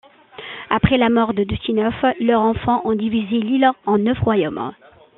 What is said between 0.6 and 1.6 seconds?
Après la mort de